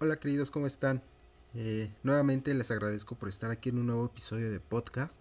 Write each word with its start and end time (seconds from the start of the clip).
Hola 0.00 0.16
queridos, 0.16 0.50
¿cómo 0.50 0.66
están? 0.66 1.00
Eh, 1.54 1.88
nuevamente 2.02 2.52
les 2.52 2.72
agradezco 2.72 3.14
por 3.14 3.28
estar 3.28 3.52
aquí 3.52 3.68
en 3.68 3.78
un 3.78 3.86
nuevo 3.86 4.06
episodio 4.06 4.50
de 4.50 4.58
podcast. 4.58 5.14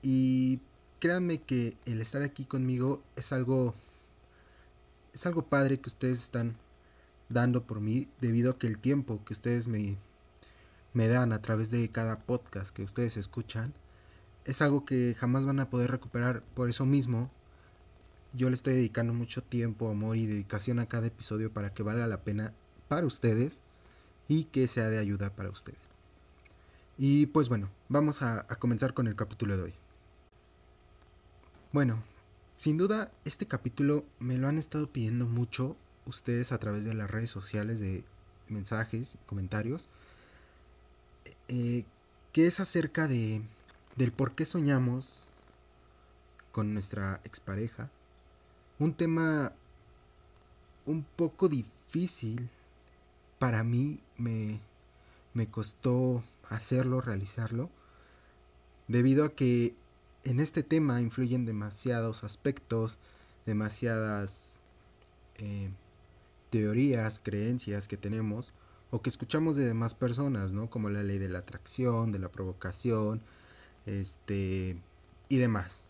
Y 0.00 0.60
créanme 0.98 1.42
que 1.42 1.76
el 1.84 2.00
estar 2.00 2.22
aquí 2.22 2.46
conmigo 2.46 3.02
es 3.16 3.32
algo 3.32 3.74
es 5.12 5.26
algo 5.26 5.42
padre 5.44 5.78
que 5.78 5.90
ustedes 5.90 6.22
están 6.22 6.56
dando 7.28 7.62
por 7.64 7.80
mí 7.80 8.08
debido 8.22 8.52
a 8.52 8.58
que 8.58 8.66
el 8.66 8.78
tiempo 8.78 9.22
que 9.26 9.34
ustedes 9.34 9.68
me, 9.68 9.98
me 10.94 11.08
dan 11.08 11.34
a 11.34 11.42
través 11.42 11.70
de 11.70 11.86
cada 11.90 12.18
podcast 12.18 12.70
que 12.70 12.84
ustedes 12.84 13.18
escuchan 13.18 13.74
es 14.46 14.62
algo 14.62 14.86
que 14.86 15.14
jamás 15.18 15.44
van 15.44 15.60
a 15.60 15.68
poder 15.68 15.90
recuperar. 15.90 16.42
Por 16.54 16.70
eso 16.70 16.86
mismo 16.86 17.30
yo 18.32 18.48
le 18.48 18.54
estoy 18.54 18.72
dedicando 18.72 19.12
mucho 19.12 19.42
tiempo, 19.42 19.90
amor 19.90 20.16
y 20.16 20.26
dedicación 20.26 20.78
a 20.78 20.86
cada 20.86 21.08
episodio 21.08 21.52
para 21.52 21.74
que 21.74 21.82
valga 21.82 22.06
la 22.06 22.22
pena 22.22 22.54
para 22.90 23.06
ustedes 23.06 23.62
y 24.26 24.44
que 24.44 24.66
sea 24.66 24.90
de 24.90 24.98
ayuda 24.98 25.30
para 25.30 25.48
ustedes. 25.48 25.78
Y 26.98 27.26
pues 27.26 27.48
bueno, 27.48 27.70
vamos 27.88 28.20
a, 28.20 28.44
comenzar 28.58 28.94
con 28.94 29.06
el 29.06 29.14
capítulo 29.14 29.56
de 29.56 29.62
hoy. 29.62 29.74
Bueno, 31.70 32.02
sin 32.56 32.76
duda 32.76 33.12
este 33.24 33.46
capítulo 33.46 34.04
me 34.18 34.36
lo 34.38 34.48
han 34.48 34.58
estado 34.58 34.88
pidiendo 34.88 35.24
mucho 35.26 35.76
ustedes 36.04 36.50
a 36.50 36.58
través 36.58 36.84
de 36.84 36.94
las 36.94 37.08
redes 37.08 37.30
sociales 37.30 37.78
de 37.78 38.02
mensajes, 38.48 39.18
comentarios, 39.24 39.88
eh, 41.46 41.84
que 42.32 42.48
es 42.48 42.58
acerca 42.58 43.06
de 43.06 43.40
del 43.94 44.10
por 44.10 44.32
qué 44.32 44.46
soñamos 44.46 45.28
con 46.50 46.74
nuestra 46.74 47.20
expareja. 47.22 47.88
Un 48.80 48.94
tema 48.94 49.52
un 50.86 51.04
poco 51.04 51.48
difícil 51.48 52.50
para 53.40 53.64
mí 53.64 53.98
me, 54.18 54.60
me 55.32 55.48
costó 55.48 56.22
hacerlo, 56.50 57.00
realizarlo, 57.00 57.70
debido 58.86 59.24
a 59.24 59.34
que 59.34 59.74
en 60.24 60.40
este 60.40 60.62
tema 60.62 61.00
influyen 61.00 61.46
demasiados 61.46 62.22
aspectos, 62.22 62.98
demasiadas 63.46 64.58
eh, 65.38 65.70
teorías, 66.50 67.18
creencias 67.24 67.88
que 67.88 67.96
tenemos 67.96 68.52
o 68.90 69.00
que 69.00 69.08
escuchamos 69.08 69.56
de 69.56 69.64
demás 69.64 69.94
personas, 69.94 70.52
¿no? 70.52 70.68
Como 70.68 70.90
la 70.90 71.02
ley 71.02 71.18
de 71.18 71.30
la 71.30 71.38
atracción, 71.38 72.12
de 72.12 72.18
la 72.18 72.28
provocación, 72.28 73.22
este 73.86 74.76
y 75.30 75.36
demás. 75.38 75.86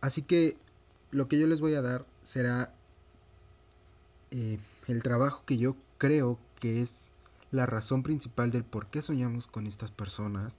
Así 0.00 0.22
que 0.22 0.56
lo 1.12 1.28
que 1.28 1.38
yo 1.38 1.46
les 1.46 1.60
voy 1.60 1.74
a 1.74 1.82
dar 1.82 2.06
será 2.24 2.74
eh, 4.32 4.58
el 4.88 5.04
trabajo 5.04 5.44
que 5.46 5.56
yo 5.56 5.76
creo 6.00 6.38
que 6.58 6.80
es 6.80 7.10
la 7.50 7.66
razón 7.66 8.02
principal 8.02 8.50
del 8.50 8.64
por 8.64 8.86
qué 8.86 9.02
soñamos 9.02 9.48
con 9.48 9.66
estas 9.66 9.90
personas, 9.90 10.56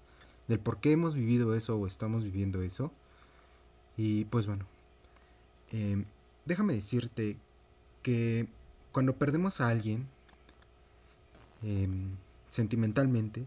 del 0.47 0.59
por 0.59 0.79
qué 0.79 0.91
hemos 0.91 1.15
vivido 1.15 1.55
eso 1.55 1.77
o 1.77 1.87
estamos 1.87 2.23
viviendo 2.23 2.61
eso. 2.61 2.91
Y 3.97 4.25
pues 4.25 4.45
bueno, 4.45 4.65
em, 5.71 6.05
déjame 6.45 6.75
decirte 6.75 7.37
que 8.03 8.47
cuando 8.91 9.15
perdemos 9.15 9.61
a 9.61 9.69
alguien 9.69 10.07
em, 11.63 12.15
sentimentalmente, 12.51 13.45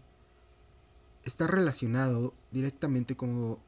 está 1.23 1.47
relacionado 1.47 2.33
directamente 2.51 3.15
como 3.15 3.59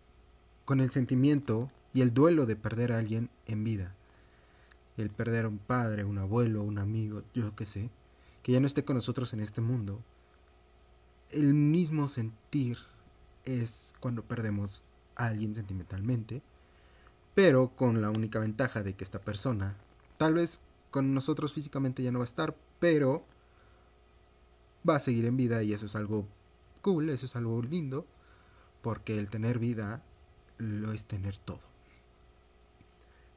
con 0.65 0.81
el 0.81 0.91
sentimiento 0.91 1.71
y 1.93 2.01
el 2.01 2.13
duelo 2.13 2.45
de 2.45 2.57
perder 2.57 2.91
a 2.91 2.97
alguien 2.97 3.29
en 3.45 3.63
vida 3.63 3.93
el 4.97 5.09
perder 5.11 5.45
a 5.45 5.47
un 5.47 5.59
padre, 5.59 6.03
un 6.03 6.17
abuelo, 6.17 6.63
un 6.63 6.79
amigo, 6.79 7.21
yo 7.33 7.55
qué 7.55 7.65
sé, 7.65 7.89
que 8.47 8.53
ya 8.53 8.61
no 8.61 8.67
esté 8.67 8.85
con 8.85 8.95
nosotros 8.95 9.33
en 9.33 9.41
este 9.41 9.59
mundo, 9.59 10.01
el 11.31 11.53
mismo 11.53 12.07
sentir 12.07 12.77
es 13.43 13.93
cuando 13.99 14.23
perdemos 14.23 14.85
a 15.17 15.25
alguien 15.25 15.53
sentimentalmente, 15.53 16.41
pero 17.35 17.75
con 17.75 18.01
la 18.01 18.09
única 18.09 18.39
ventaja 18.39 18.83
de 18.83 18.93
que 18.93 19.03
esta 19.03 19.19
persona, 19.19 19.75
tal 20.17 20.35
vez 20.35 20.61
con 20.91 21.13
nosotros 21.13 21.51
físicamente 21.51 22.03
ya 22.03 22.13
no 22.13 22.19
va 22.19 22.23
a 22.23 22.31
estar, 22.31 22.55
pero 22.79 23.25
va 24.89 24.95
a 24.95 25.01
seguir 25.01 25.25
en 25.25 25.35
vida 25.35 25.61
y 25.61 25.73
eso 25.73 25.85
es 25.85 25.97
algo 25.97 26.25
cool, 26.81 27.09
eso 27.09 27.25
es 27.25 27.35
algo 27.35 27.61
lindo, 27.61 28.05
porque 28.81 29.17
el 29.17 29.29
tener 29.29 29.59
vida 29.59 30.01
lo 30.57 30.93
es 30.93 31.03
tener 31.03 31.35
todo. 31.35 31.59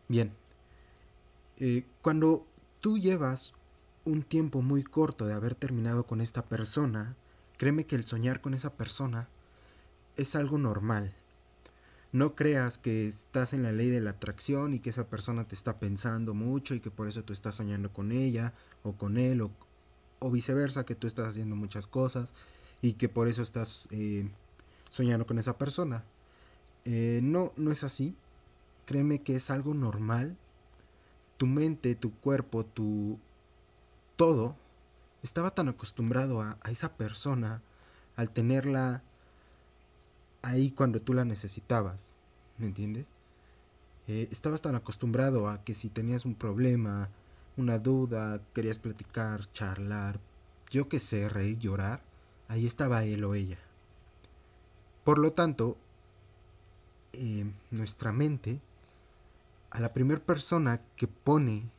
Bien, 0.07 0.33
eh, 1.57 1.85
cuando 2.01 2.47
tú 2.81 2.97
llevas 2.97 3.55
un 4.05 4.23
tiempo 4.23 4.63
muy 4.63 4.83
corto 4.83 5.27
de 5.27 5.35
haber 5.35 5.55
terminado 5.55 6.07
con 6.07 6.21
esta 6.21 6.43
persona, 6.43 7.17
créeme 7.59 7.85
que 7.85 7.97
el 7.97 8.05
soñar 8.05 8.41
con 8.41 8.55
esa 8.55 8.75
persona 8.75 9.29
es 10.17 10.35
algo 10.37 10.59
normal. 10.59 11.15
No 12.13 12.35
creas 12.35 12.79
que 12.79 13.09
estás 13.09 13.53
en 13.53 13.63
la 13.63 13.73
ley 13.73 13.89
de 13.89 14.01
la 14.01 14.11
atracción 14.11 14.75
y 14.75 14.81
que 14.81 14.91
esa 14.91 15.09
persona 15.09 15.47
te 15.47 15.55
está 15.55 15.79
pensando 15.79 16.35
mucho 16.35 16.75
y 16.75 16.81
que 16.81 16.91
por 16.91 17.09
eso 17.09 17.23
tú 17.23 17.33
estás 17.33 17.55
soñando 17.55 17.93
con 17.93 18.11
ella 18.11 18.53
o 18.83 18.95
con 18.95 19.17
él 19.17 19.43
o, 19.43 20.31
viceversa, 20.31 20.85
que 20.85 20.95
tú 20.95 21.07
estás 21.07 21.29
haciendo 21.29 21.57
muchas 21.57 21.87
cosas 21.87 22.33
y 22.83 22.95
que 22.95 23.09
por 23.09 23.29
eso 23.29 23.43
estás 23.43 23.89
eh, 23.91 24.29
soñando 24.91 25.27
con 25.27 25.39
esa 25.39 25.57
persona. 25.57 26.05
Eh, 26.85 27.21
no, 27.23 27.53
no 27.57 27.71
es 27.71 27.85
así. 27.85 28.15
Créeme 28.87 29.21
que 29.21 29.37
es 29.37 29.51
algo 29.51 29.73
normal 29.73 30.37
tu 31.41 31.47
mente, 31.47 31.95
tu 31.95 32.13
cuerpo, 32.17 32.67
tu 32.67 33.19
todo 34.21 34.55
estaba 35.23 35.55
tan 35.55 35.71
acostumbrado 35.71 36.43
a, 36.43 36.59
esa 36.71 36.93
persona 36.93 37.63
al 38.17 38.29
tenerla 38.29 39.03
ahí 40.43 40.73
cuando 40.73 41.01
tú 41.01 41.15
la 41.15 41.25
necesitabas, 41.25 42.19
¿me 42.59 42.67
entiendes? 42.67 43.07
Eh, 44.09 44.29
estabas 44.31 44.61
tan 44.61 44.75
acostumbrado 44.75 45.49
a 45.49 45.65
que 45.65 45.75
si 45.75 45.89
tenías 45.89 46.27
un 46.27 46.35
problema, 46.35 47.09
una 47.57 47.79
duda, 47.79 48.43
querías 48.53 48.79
platicar, 48.79 49.51
charlar, 49.55 50.21
yo 50.71 50.91
qué 50.91 51.01
sé, 51.01 51.31
reír, 51.31 51.59
llorar, 51.59 52.03
ahí 52.49 52.67
estaba 52.67 53.05
él 53.05 53.25
o 53.25 53.35
ella. 53.35 53.59
Por 55.03 55.19
lo 55.19 55.33
tanto, 55.33 55.79
eh, 57.15 57.51
nuestra 57.71 58.13
mente 58.13 58.61
a 59.71 59.81
la 59.81 59.95
primera 59.95 60.21
persona 60.21 60.83
que 60.97 61.09
pone 61.09 61.71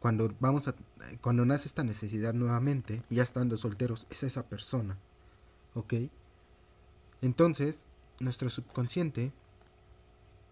cuando 0.00 0.32
vamos 0.40 0.68
a 0.68 0.74
cuando 1.20 1.44
nace 1.44 1.68
esta 1.68 1.84
necesidad 1.84 2.34
nuevamente, 2.34 3.02
ya 3.10 3.22
estando 3.22 3.58
solteros, 3.58 4.06
es 4.10 4.22
esa 4.22 4.46
persona. 4.46 4.96
¿Ok? 5.74 5.94
Entonces, 7.20 7.86
nuestro 8.20 8.50
subconsciente 8.50 9.32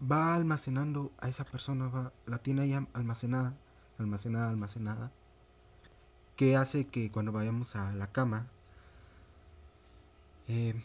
va 0.01 0.35
almacenando 0.35 1.11
a 1.19 1.29
esa 1.29 1.45
persona, 1.45 1.87
va, 1.87 2.13
la 2.25 2.37
tiene 2.39 2.63
ahí 2.63 2.73
almacenada, 2.93 3.55
almacenada, 3.97 4.49
almacenada, 4.49 5.11
que 6.35 6.55
hace 6.55 6.85
que 6.85 7.11
cuando 7.11 7.31
vayamos 7.31 7.75
a 7.75 7.93
la 7.93 8.07
cama, 8.07 8.47
eh, 10.47 10.75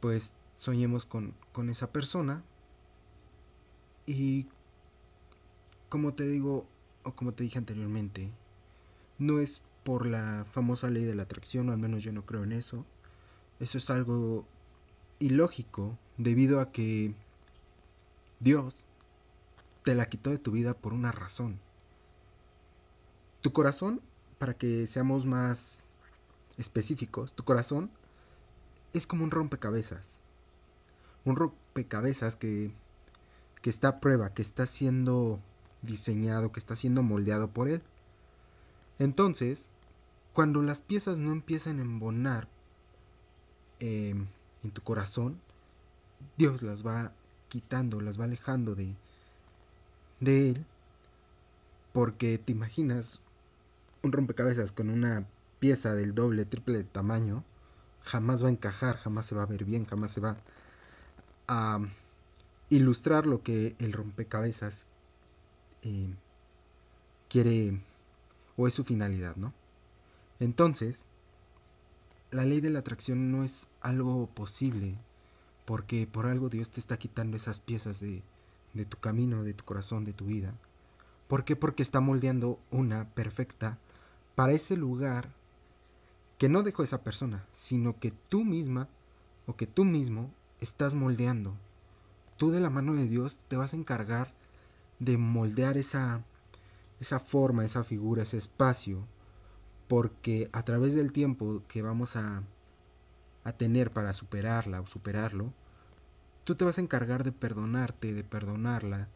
pues 0.00 0.34
soñemos 0.56 1.06
con, 1.06 1.34
con 1.52 1.70
esa 1.70 1.90
persona 1.90 2.42
y 4.06 4.46
como 5.88 6.14
te 6.14 6.26
digo, 6.26 6.66
como 7.14 7.32
te 7.32 7.44
dije 7.44 7.58
anteriormente, 7.58 8.30
no 9.18 9.40
es 9.40 9.62
por 9.84 10.06
la 10.06 10.46
famosa 10.52 10.90
ley 10.90 11.04
de 11.04 11.14
la 11.14 11.24
atracción, 11.24 11.68
o 11.68 11.72
al 11.72 11.78
menos 11.78 12.02
yo 12.02 12.12
no 12.12 12.24
creo 12.26 12.44
en 12.44 12.52
eso. 12.52 12.84
Eso 13.60 13.78
es 13.78 13.90
algo 13.90 14.44
ilógico 15.18 15.98
debido 16.16 16.60
a 16.60 16.70
que 16.70 17.14
Dios 18.40 18.84
te 19.84 19.94
la 19.94 20.08
quitó 20.08 20.30
de 20.30 20.38
tu 20.38 20.52
vida 20.52 20.74
por 20.74 20.92
una 20.92 21.12
razón. 21.12 21.58
Tu 23.40 23.52
corazón, 23.52 24.00
para 24.38 24.54
que 24.54 24.86
seamos 24.86 25.26
más 25.26 25.84
específicos, 26.58 27.34
tu 27.34 27.44
corazón 27.44 27.90
es 28.92 29.06
como 29.06 29.24
un 29.24 29.30
rompecabezas. 29.30 30.20
Un 31.24 31.36
rompecabezas 31.36 32.36
que 32.36 32.72
que 33.60 33.70
está 33.70 33.88
a 33.88 34.00
prueba, 34.00 34.32
que 34.34 34.42
está 34.42 34.66
siendo 34.66 35.40
diseñado, 35.82 36.52
que 36.52 36.60
está 36.60 36.76
siendo 36.76 37.02
moldeado 37.02 37.48
por 37.48 37.68
él. 37.68 37.82
Entonces, 38.98 39.70
cuando 40.32 40.62
las 40.62 40.80
piezas 40.80 41.16
no 41.16 41.32
empiezan 41.32 41.78
a 41.78 41.82
embonar 41.82 42.48
em, 43.80 44.26
en 44.62 44.70
tu 44.70 44.82
corazón, 44.82 45.40
Dios 46.36 46.62
las 46.62 46.86
va 46.86 47.12
quitando, 47.48 48.00
las 48.00 48.18
va 48.18 48.24
alejando 48.24 48.74
de, 48.74 48.94
de 50.20 50.50
él, 50.50 50.66
porque 51.92 52.38
te 52.38 52.52
imaginas 52.52 53.22
un 54.02 54.12
rompecabezas 54.12 54.72
con 54.72 54.90
una 54.90 55.26
pieza 55.60 55.94
del 55.94 56.14
doble, 56.14 56.44
triple 56.44 56.78
de 56.78 56.84
tamaño, 56.84 57.44
jamás 58.02 58.42
va 58.42 58.48
a 58.48 58.52
encajar, 58.52 58.96
jamás 58.96 59.26
se 59.26 59.34
va 59.34 59.42
a 59.42 59.46
ver 59.46 59.64
bien, 59.64 59.86
jamás 59.86 60.12
se 60.12 60.20
va 60.20 60.36
a 61.46 61.80
ilustrar 62.70 63.26
lo 63.26 63.42
que 63.42 63.74
el 63.78 63.92
rompecabezas 63.92 64.86
eh, 65.82 66.08
quiere 67.28 67.80
o 68.56 68.66
es 68.66 68.74
su 68.74 68.84
finalidad, 68.84 69.36
¿no? 69.36 69.52
Entonces, 70.40 71.04
la 72.30 72.44
ley 72.44 72.60
de 72.60 72.70
la 72.70 72.80
atracción 72.80 73.30
no 73.32 73.44
es 73.44 73.68
algo 73.80 74.26
posible, 74.26 74.96
porque 75.64 76.06
por 76.06 76.26
algo 76.26 76.48
Dios 76.48 76.70
te 76.70 76.80
está 76.80 76.96
quitando 76.96 77.36
esas 77.36 77.60
piezas 77.60 78.00
de, 78.00 78.22
de 78.74 78.84
tu 78.84 78.98
camino, 78.98 79.42
de 79.42 79.54
tu 79.54 79.64
corazón, 79.64 80.04
de 80.04 80.12
tu 80.12 80.26
vida. 80.26 80.54
¿Por 81.28 81.44
qué? 81.44 81.56
Porque 81.56 81.82
está 81.82 82.00
moldeando 82.00 82.58
una 82.70 83.08
perfecta 83.10 83.78
para 84.34 84.52
ese 84.52 84.76
lugar 84.76 85.30
que 86.38 86.48
no 86.48 86.62
dejó 86.62 86.84
esa 86.84 87.02
persona, 87.02 87.44
sino 87.52 87.98
que 87.98 88.12
tú 88.12 88.44
misma 88.44 88.88
o 89.46 89.56
que 89.56 89.66
tú 89.66 89.84
mismo 89.84 90.30
estás 90.60 90.94
moldeando. 90.94 91.54
Tú 92.36 92.50
de 92.50 92.60
la 92.60 92.70
mano 92.70 92.94
de 92.94 93.08
Dios 93.08 93.38
te 93.48 93.56
vas 93.56 93.72
a 93.72 93.76
encargar 93.76 94.32
de 94.98 95.16
moldear 95.16 95.76
esa, 95.76 96.24
esa 97.00 97.20
forma, 97.20 97.64
esa 97.64 97.84
figura, 97.84 98.22
ese 98.22 98.36
espacio, 98.36 99.06
porque 99.86 100.48
a 100.52 100.64
través 100.64 100.94
del 100.94 101.12
tiempo 101.12 101.62
que 101.68 101.82
vamos 101.82 102.16
a, 102.16 102.42
a 103.44 103.52
tener 103.52 103.92
para 103.92 104.12
superarla 104.12 104.80
o 104.80 104.86
superarlo, 104.86 105.52
tú 106.44 106.54
te 106.54 106.64
vas 106.64 106.78
a 106.78 106.82
encargar 106.82 107.24
de 107.24 107.32
perdonarte, 107.32 108.12
de 108.12 108.24
perdonarla, 108.24 109.08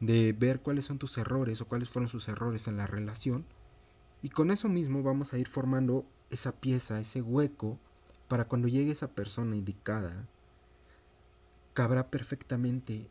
de 0.00 0.32
ver 0.32 0.60
cuáles 0.60 0.84
son 0.84 0.98
tus 0.98 1.16
errores 1.18 1.60
o 1.60 1.66
cuáles 1.66 1.88
fueron 1.88 2.08
sus 2.08 2.28
errores 2.28 2.68
en 2.68 2.76
la 2.76 2.86
relación. 2.86 3.44
Y 4.22 4.30
con 4.30 4.50
eso 4.50 4.68
mismo 4.68 5.02
vamos 5.02 5.32
a 5.32 5.38
ir 5.38 5.48
formando 5.48 6.04
esa 6.30 6.52
pieza, 6.52 7.00
ese 7.00 7.22
hueco, 7.22 7.78
para 8.28 8.46
cuando 8.46 8.68
llegue 8.68 8.92
esa 8.92 9.08
persona 9.08 9.56
indicada, 9.56 10.26
cabrá 11.74 12.08
perfectamente 12.08 13.08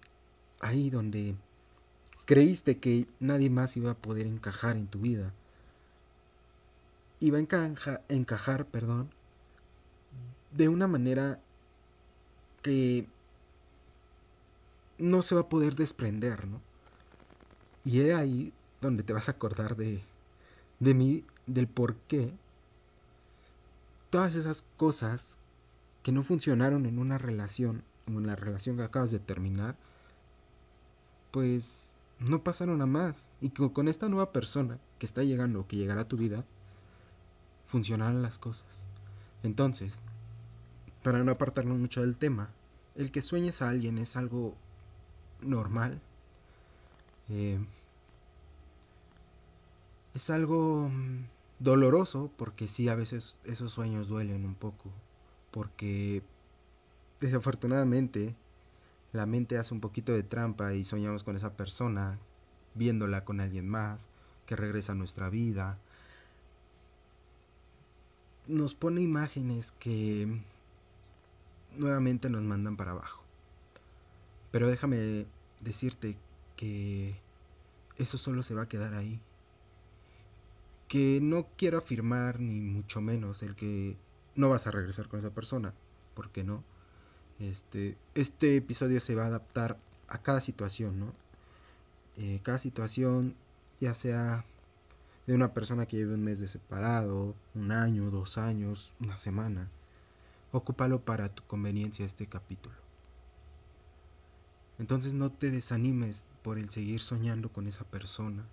ahí 0.59 0.89
donde 0.89 1.35
creíste 2.25 2.79
que 2.79 3.07
nadie 3.19 3.49
más 3.49 3.77
iba 3.77 3.91
a 3.91 3.97
poder 3.97 4.27
encajar 4.27 4.77
en 4.77 4.87
tu 4.87 4.99
vida. 4.99 5.31
Iba 7.19 7.37
a 7.37 7.41
encajar, 8.09 8.65
perdón, 8.65 9.09
de 10.51 10.67
una 10.67 10.87
manera 10.87 11.39
que 12.61 13.07
no 14.97 15.21
se 15.21 15.35
va 15.35 15.41
a 15.41 15.49
poder 15.49 15.75
desprender, 15.75 16.47
¿no? 16.47 16.61
Y 17.83 18.01
es 18.01 18.15
ahí 18.15 18.53
donde 18.81 19.03
te 19.03 19.13
vas 19.13 19.29
a 19.29 19.33
acordar 19.33 19.75
de, 19.75 20.01
de 20.79 20.93
mí, 20.93 21.23
del 21.45 21.67
por 21.67 21.95
qué 22.07 22.33
todas 24.09 24.35
esas 24.35 24.63
cosas 24.77 25.37
que 26.01 26.11
no 26.11 26.23
funcionaron 26.23 26.85
en 26.85 26.99
una 26.99 27.17
relación, 27.17 27.83
en 28.07 28.25
la 28.25 28.35
relación 28.35 28.77
que 28.77 28.83
acabas 28.83 29.11
de 29.11 29.19
terminar, 29.19 29.75
pues 31.31 31.94
no 32.19 32.43
pasaron 32.43 32.81
a 32.81 32.85
más. 32.85 33.29
Y 33.41 33.49
con 33.49 33.87
esta 33.87 34.09
nueva 34.09 34.31
persona 34.31 34.79
que 34.99 35.05
está 35.05 35.23
llegando 35.23 35.61
o 35.61 35.67
que 35.67 35.77
llegará 35.77 36.01
a 36.01 36.07
tu 36.07 36.17
vida, 36.17 36.45
funcionarán 37.67 38.21
las 38.21 38.37
cosas. 38.37 38.85
Entonces, 39.43 40.01
para 41.03 41.23
no 41.23 41.31
apartarnos 41.31 41.77
mucho 41.77 42.01
del 42.01 42.17
tema, 42.17 42.49
el 42.95 43.11
que 43.11 43.21
sueñes 43.21 43.61
a 43.61 43.69
alguien 43.69 43.97
es 43.97 44.15
algo 44.15 44.55
normal. 45.41 46.01
Eh, 47.29 47.59
es 50.13 50.29
algo 50.29 50.89
mm, 50.89 51.25
doloroso 51.59 52.31
porque 52.37 52.67
sí, 52.67 52.87
a 52.89 52.95
veces 52.95 53.37
esos 53.43 53.73
sueños 53.73 54.07
duelen 54.07 54.45
un 54.45 54.55
poco. 54.55 54.89
Porque 55.51 56.23
desafortunadamente 57.19 58.35
la 59.15 59.25
mente 59.25 59.57
hace 59.57 59.73
un 59.73 59.81
poquito 59.81 60.13
de 60.13 60.23
trampa 60.23 60.73
y 60.73 60.85
soñamos 60.85 61.23
con 61.23 61.35
esa 61.35 61.55
persona, 61.55 62.19
viéndola 62.75 63.25
con 63.25 63.39
alguien 63.39 63.67
más, 63.67 64.09
que 64.45 64.55
regresa 64.55 64.91
a 64.91 64.95
nuestra 64.95 65.29
vida. 65.29 65.79
Nos 68.47 68.75
pone 68.75 69.01
imágenes 69.01 69.71
que 69.79 70.41
nuevamente 71.77 72.29
nos 72.29 72.43
mandan 72.43 72.77
para 72.77 72.91
abajo. 72.91 73.23
Pero 74.51 74.69
déjame 74.69 75.25
decirte 75.61 76.17
que 76.55 77.15
eso 77.97 78.17
solo 78.17 78.43
se 78.43 78.53
va 78.53 78.63
a 78.63 78.69
quedar 78.69 78.93
ahí 78.93 79.19
que 80.87 81.19
no 81.21 81.47
quiero 81.57 81.77
afirmar 81.77 82.39
ni 82.39 82.61
mucho 82.61 83.01
menos 83.01 83.41
el 83.43 83.55
que 83.55 83.97
no 84.35 84.49
vas 84.49 84.67
a 84.67 84.71
regresar 84.71 85.07
con 85.07 85.19
esa 85.19 85.31
persona, 85.31 85.73
porque 86.13 86.43
no. 86.43 86.63
Este, 87.39 87.97
este 88.13 88.57
episodio 88.57 89.01
se 89.01 89.15
va 89.15 89.23
a 89.23 89.27
adaptar 89.27 89.77
a 90.07 90.17
cada 90.19 90.41
situación, 90.41 90.99
¿no? 90.99 91.13
Eh, 92.17 92.39
cada 92.43 92.57
situación, 92.57 93.35
ya 93.79 93.93
sea 93.93 94.45
de 95.27 95.33
una 95.33 95.53
persona 95.53 95.85
que 95.85 95.97
lleve 95.97 96.13
un 96.13 96.23
mes 96.23 96.39
de 96.39 96.47
separado, 96.47 97.35
un 97.55 97.71
año, 97.71 98.09
dos 98.09 98.37
años, 98.37 98.93
una 98.99 99.17
semana, 99.17 99.67
ocúpalo 100.51 101.01
para 101.01 101.29
tu 101.29 101.43
conveniencia 101.43 102.05
este 102.05 102.27
capítulo. 102.27 102.75
Entonces 104.79 105.13
no 105.13 105.31
te 105.31 105.51
desanimes 105.51 106.25
por 106.43 106.57
el 106.59 106.69
seguir 106.69 107.01
soñando 107.01 107.49
con 107.49 107.67
esa 107.67 107.83
persona 107.85 108.45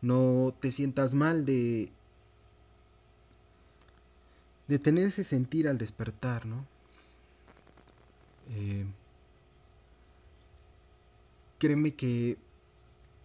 no 0.00 0.54
te 0.60 0.72
sientas 0.72 1.14
mal 1.14 1.44
de 1.44 1.90
de 4.68 4.78
tener 4.78 5.06
ese 5.06 5.24
sentir 5.24 5.66
al 5.66 5.78
despertar, 5.78 6.44
¿no? 6.44 6.66
Eh, 8.50 8.86
créeme 11.58 11.94
que 11.94 12.38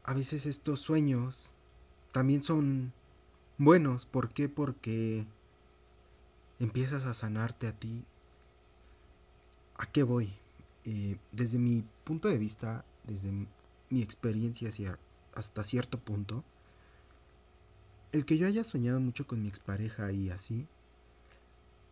a 0.04 0.14
veces 0.14 0.46
estos 0.46 0.82
sueños 0.82 1.50
también 2.12 2.44
son 2.44 2.92
buenos. 3.58 4.06
¿Por 4.06 4.30
qué? 4.30 4.50
Porque 4.50 5.26
empiezas 6.60 7.06
a 7.06 7.14
sanarte 7.14 7.68
a 7.68 7.74
ti. 7.74 8.04
¿A 9.78 9.86
qué 9.86 10.04
voy? 10.04 10.30
Eh, 10.86 11.18
desde 11.32 11.58
mi 11.58 11.84
punto 12.04 12.28
de 12.28 12.38
vista, 12.38 12.84
desde 13.08 13.32
mi 13.90 14.02
experiencia 14.02 14.70
hasta 15.36 15.64
cierto 15.64 15.98
punto, 16.00 16.44
el 18.12 18.26
que 18.26 18.38
yo 18.38 18.48
haya 18.48 18.64
soñado 18.64 19.00
mucho 19.00 19.26
con 19.26 19.42
mi 19.42 19.48
expareja 19.48 20.12
y 20.12 20.30
así, 20.30 20.68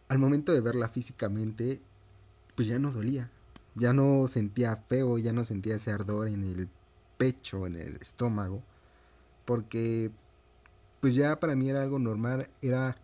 al 0.08 0.20
momento 0.20 0.54
de 0.54 0.62
verla 0.62 0.90
físicamente, 0.90 1.80
pues 2.62 2.68
ya 2.68 2.78
no 2.78 2.92
dolía. 2.92 3.28
Ya 3.74 3.92
no 3.92 4.28
sentía 4.28 4.76
feo, 4.76 5.18
ya 5.18 5.34
no 5.34 5.44
sentía 5.44 5.78
ese 5.78 5.90
ardor 5.90 6.28
en 6.28 6.44
el 6.44 6.70
pecho, 7.18 7.66
en 7.66 7.76
el 7.76 7.96
estómago. 7.96 8.62
Porque 9.46 10.12
pues 11.00 11.16
ya 11.16 11.40
para 11.40 11.56
mí 11.56 11.72
era 11.72 11.82
algo 11.82 11.98
normal, 11.98 12.52
era 12.62 12.98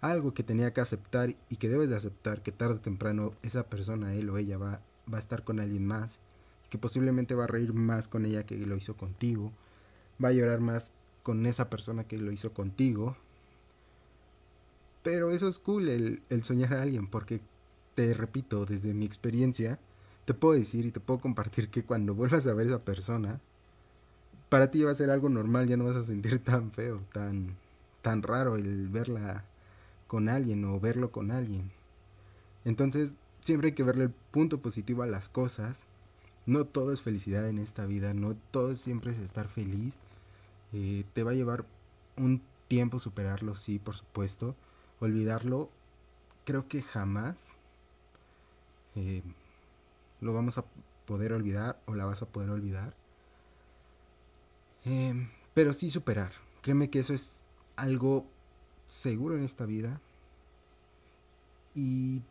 algo 0.00 0.32
que 0.32 0.42
tenía 0.42 0.72
que 0.72 0.80
aceptar 0.80 1.36
y 1.50 1.56
que 1.56 1.68
debes 1.68 1.90
de 1.90 1.96
aceptar 1.96 2.42
que 2.42 2.52
tarde 2.52 2.76
o 2.76 2.80
temprano 2.80 3.34
esa 3.42 3.68
persona, 3.68 4.14
él 4.14 4.30
o 4.30 4.38
ella, 4.38 4.56
va, 4.56 4.80
va 5.12 5.18
a 5.18 5.20
estar 5.20 5.44
con 5.44 5.60
alguien 5.60 5.86
más, 5.86 6.22
que 6.70 6.78
posiblemente 6.78 7.34
va 7.34 7.44
a 7.44 7.48
reír 7.48 7.74
más 7.74 8.08
con 8.08 8.24
ella 8.24 8.46
que 8.46 8.56
lo 8.56 8.76
hizo 8.78 8.96
contigo, 8.96 9.52
va 10.24 10.28
a 10.28 10.32
llorar 10.32 10.60
más 10.60 10.90
con 11.22 11.44
esa 11.44 11.68
persona 11.68 12.04
que 12.04 12.16
lo 12.16 12.32
hizo 12.32 12.54
contigo. 12.54 13.14
Pero 15.02 15.32
eso 15.32 15.48
es 15.48 15.58
cool, 15.58 15.90
el, 15.90 16.44
soñar 16.44 16.72
a 16.72 16.80
alguien, 16.80 17.08
porque 17.08 17.42
te 17.94 18.14
repito, 18.14 18.64
desde 18.66 18.94
mi 18.94 19.04
experiencia, 19.04 19.78
te 20.24 20.34
puedo 20.34 20.54
decir 20.54 20.86
y 20.86 20.90
te 20.92 21.00
puedo 21.00 21.20
compartir 21.20 21.68
que 21.68 21.84
cuando 21.84 22.14
vuelvas 22.16 22.46
a 22.46 22.54
ver 22.54 22.66
a 22.66 22.70
esa 22.70 22.84
persona, 22.84 23.40
para 24.48 24.70
ti 24.70 24.82
va 24.82 24.90
a 24.90 24.94
ser 24.94 25.10
algo 25.10 25.28
normal, 25.28 25.66
ya 25.66 25.76
no 25.76 25.84
vas 25.84 25.96
a 25.96 26.02
sentir 26.02 26.38
tan 26.44 26.72
feo, 26.72 27.00
tan, 27.12 27.56
tan 28.02 28.22
raro 28.22 28.56
el 28.56 28.88
verla 28.88 29.44
con 30.06 30.28
alguien 30.28 30.64
o 30.64 30.78
verlo 30.78 31.10
con 31.10 31.30
alguien. 31.30 31.70
Entonces, 32.64 33.16
siempre 33.40 33.68
hay 33.68 33.74
que 33.74 33.82
verle 33.82 34.04
el 34.04 34.10
punto 34.10 34.60
positivo 34.60 35.02
a 35.02 35.06
las 35.06 35.28
cosas. 35.28 35.76
No 36.46 36.66
todo 36.66 36.92
es 36.92 37.02
felicidad 37.02 37.48
en 37.48 37.58
esta 37.58 37.86
vida, 37.86 38.14
no 38.14 38.36
todo 38.50 38.74
siempre 38.76 39.12
es 39.12 39.18
estar 39.20 39.48
feliz. 39.48 39.94
Eh, 40.72 41.04
te 41.14 41.22
va 41.22 41.32
a 41.32 41.34
llevar 41.34 41.64
un 42.16 42.42
tiempo 42.68 42.98
superarlo, 42.98 43.56
sí, 43.56 43.78
por 43.78 43.96
supuesto. 43.96 44.54
Olvidarlo, 45.00 45.70
creo 46.44 46.68
que 46.68 46.82
jamás 46.82 47.56
eh, 48.96 49.22
lo 50.20 50.32
vamos 50.32 50.58
a 50.58 50.64
poder 51.06 51.32
olvidar 51.32 51.80
o 51.86 51.94
la 51.94 52.04
vas 52.04 52.22
a 52.22 52.26
poder 52.26 52.50
olvidar. 52.50 52.94
Em, 54.84 55.28
pero 55.54 55.72
sí 55.72 55.90
superar. 55.90 56.32
Créeme 56.62 56.90
que 56.90 57.00
eso 57.00 57.14
es 57.14 57.42
algo 57.76 58.26
seguro 58.86 59.36
en 59.36 59.42
esta 59.42 59.66
vida. 59.66 60.00
Y 61.74 62.22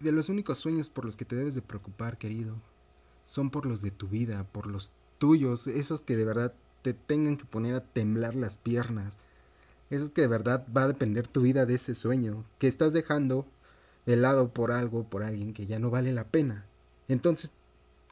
de 0.00 0.12
los 0.12 0.28
únicos 0.28 0.58
sueños 0.58 0.90
por 0.90 1.04
los 1.04 1.16
que 1.16 1.24
te 1.24 1.36
debes 1.36 1.54
de 1.54 1.62
preocupar, 1.62 2.18
querido, 2.18 2.56
son 3.24 3.50
por 3.50 3.66
los 3.66 3.82
de 3.82 3.90
tu 3.90 4.08
vida, 4.08 4.44
por 4.52 4.66
los 4.66 4.90
tuyos, 5.18 5.66
esos 5.66 6.02
que 6.02 6.16
de 6.16 6.24
verdad 6.24 6.52
te 6.82 6.94
tengan 6.94 7.36
que 7.36 7.44
poner 7.44 7.74
a 7.74 7.84
temblar 7.84 8.34
las 8.34 8.56
piernas. 8.56 9.16
Eso 9.90 10.04
es 10.04 10.10
que 10.10 10.22
de 10.22 10.28
verdad 10.28 10.66
va 10.74 10.84
a 10.84 10.88
depender 10.88 11.26
tu 11.26 11.42
vida 11.42 11.66
de 11.66 11.74
ese 11.74 11.94
sueño, 11.94 12.44
que 12.58 12.68
estás 12.68 12.92
dejando 12.92 13.46
de 14.08 14.16
lado 14.16 14.54
por 14.54 14.72
algo, 14.72 15.04
por 15.04 15.22
alguien 15.22 15.52
que 15.52 15.66
ya 15.66 15.78
no 15.78 15.90
vale 15.90 16.14
la 16.14 16.24
pena. 16.24 16.64
Entonces, 17.08 17.52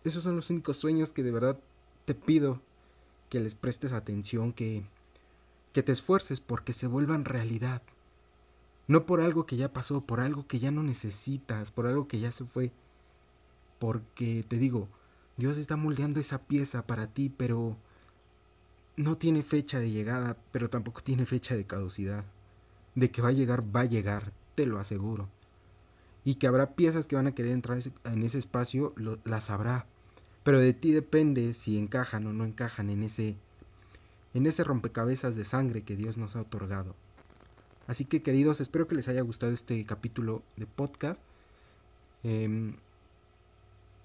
esos 0.04 0.24
son 0.24 0.36
los 0.36 0.50
únicos 0.50 0.76
sueños 0.76 1.10
que 1.10 1.22
de 1.22 1.30
verdad 1.30 1.58
te 2.04 2.14
pido 2.14 2.60
que 3.30 3.40
les 3.40 3.54
prestes 3.54 3.92
atención, 3.92 4.52
que, 4.52 4.84
que 5.72 5.82
te 5.82 5.92
esfuerces 5.92 6.38
porque 6.40 6.74
se 6.74 6.86
vuelvan 6.86 7.24
realidad. 7.24 7.80
No 8.88 9.06
por 9.06 9.22
algo 9.22 9.46
que 9.46 9.56
ya 9.56 9.72
pasó, 9.72 10.02
por 10.02 10.20
algo 10.20 10.46
que 10.46 10.58
ya 10.58 10.70
no 10.70 10.82
necesitas, 10.82 11.70
por 11.70 11.86
algo 11.86 12.06
que 12.06 12.20
ya 12.20 12.30
se 12.30 12.44
fue. 12.44 12.72
Porque 13.78 14.44
te 14.46 14.58
digo, 14.58 14.88
Dios 15.38 15.56
está 15.56 15.78
moldeando 15.78 16.20
esa 16.20 16.42
pieza 16.42 16.86
para 16.86 17.06
ti, 17.06 17.32
pero 17.34 17.74
no 18.98 19.16
tiene 19.16 19.42
fecha 19.42 19.80
de 19.80 19.90
llegada, 19.90 20.36
pero 20.52 20.68
tampoco 20.68 21.00
tiene 21.00 21.24
fecha 21.24 21.56
de 21.56 21.64
caducidad. 21.64 22.26
De 22.94 23.10
que 23.10 23.22
va 23.22 23.30
a 23.30 23.32
llegar, 23.32 23.64
va 23.74 23.80
a 23.80 23.86
llegar, 23.86 24.34
te 24.56 24.66
lo 24.66 24.78
aseguro. 24.78 25.30
Y 26.26 26.34
que 26.34 26.46
habrá 26.46 26.74
piezas 26.74 27.06
que 27.06 27.16
van 27.16 27.28
a 27.28 27.34
querer 27.34 27.52
entrar 27.52 27.78
en 28.04 28.22
ese 28.22 28.36
espacio, 28.36 28.94
las 29.24 29.48
habrá. 29.48 29.86
Pero 30.42 30.58
de 30.60 30.74
ti 30.74 30.92
depende 30.92 31.54
si 31.54 31.78
encajan 31.78 32.26
o 32.26 32.34
no 32.34 32.44
encajan 32.44 32.90
en 32.90 33.02
ese, 33.02 33.38
en 34.34 34.44
ese 34.44 34.62
rompecabezas 34.62 35.36
de 35.36 35.46
sangre 35.46 35.82
que 35.82 35.96
Dios 35.96 36.18
nos 36.18 36.36
ha 36.36 36.42
otorgado. 36.42 36.94
Así 37.86 38.04
que 38.04 38.22
queridos, 38.22 38.60
espero 38.60 38.86
que 38.88 38.96
les 38.96 39.08
haya 39.08 39.22
gustado 39.22 39.52
este 39.52 39.84
capítulo 39.86 40.42
de 40.56 40.66
podcast. 40.66 41.22
Em, 42.24 42.76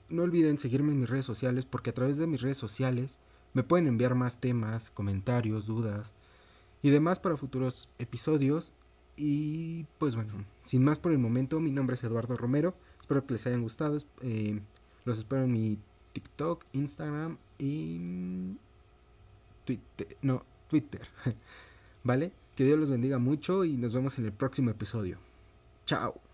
no 0.10 0.24
olviden 0.24 0.60
seguirme 0.60 0.92
en 0.92 1.00
mis 1.00 1.10
redes 1.10 1.26
sociales 1.26 1.66
porque 1.66 1.90
a 1.90 1.94
través 1.94 2.18
de 2.18 2.28
mis 2.28 2.42
redes 2.42 2.58
sociales 2.58 3.20
me 3.54 3.64
pueden 3.64 3.88
enviar 3.88 4.14
más 4.16 4.40
temas, 4.40 4.92
comentarios, 4.92 5.66
dudas 5.66 6.14
y 6.84 6.92
demás 6.92 7.20
para 7.20 7.38
futuros 7.38 7.90
episodios. 7.98 8.74
Y 9.24 9.86
pues 10.00 10.16
bueno, 10.16 10.32
sin 10.66 10.84
más 10.84 10.98
por 10.98 11.12
el 11.12 11.20
momento, 11.20 11.60
mi 11.60 11.70
nombre 11.70 11.94
es 11.94 12.04
Eduardo 12.04 12.36
Romero. 12.38 12.74
Espero 13.00 13.24
que 13.24 13.34
les 13.34 13.46
hayan 13.46 13.62
gustado. 13.62 14.00
Em, 14.22 14.62
los 15.06 15.20
espero 15.20 15.44
en 15.44 15.52
mi 15.52 15.78
TikTok, 16.14 16.66
Instagram 16.74 17.38
y 17.60 18.58
Twitter. 19.64 20.18
No, 20.24 20.44
Twitter. 20.72 21.02
¿Vale? 22.04 22.32
Que 22.56 22.64
Dios 22.64 22.80
los 22.80 22.90
bendiga 22.90 23.20
mucho 23.20 23.64
y 23.64 23.78
nos 23.78 23.94
vemos 23.94 24.18
en 24.18 24.26
el 24.26 24.32
próximo 24.32 24.72
episodio. 24.72 25.20
Chao. 25.86 26.31